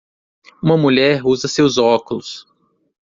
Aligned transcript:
uma 0.63 0.75
mulher 0.75 1.21
usa 1.23 1.47
seus 1.47 1.77
óculos. 1.77 2.47